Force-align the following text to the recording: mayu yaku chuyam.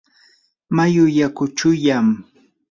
mayu 0.75 1.05
yaku 1.17 1.43
chuyam. 1.57 2.07